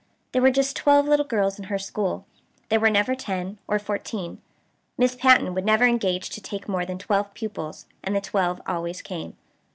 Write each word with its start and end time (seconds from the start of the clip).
There 0.31 0.41
were 0.41 0.49
just 0.49 0.75
twelve 0.75 1.05
little 1.05 1.27
girls 1.27 1.59
in 1.59 1.65
her 1.65 1.77
school. 1.77 2.25
There 2.69 2.79
were 2.79 2.89
never 2.89 3.13
ten, 3.13 3.59
or 3.67 3.77
fourteen. 3.77 4.41
Miss 4.97 5.13
Patten 5.13 5.53
would 5.53 5.63
never 5.63 5.85
engage 5.85 6.31
to 6.31 6.41
take 6.41 6.67
more 6.67 6.87
than 6.87 6.97
twelve 6.97 7.35
pupils; 7.35 7.85
and 8.03 8.15
the 8.15 8.19
twelve 8.21 8.59
always 8.65 9.03
came. 9.03 9.37